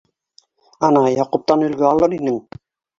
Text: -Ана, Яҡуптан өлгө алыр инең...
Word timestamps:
-Ана, 0.89 1.05
Яҡуптан 1.19 1.69
өлгө 1.69 1.89
алыр 1.95 2.21
инең... 2.23 2.45